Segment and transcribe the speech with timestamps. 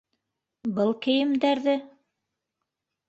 [0.79, 1.77] Был кейемдәрҙе?!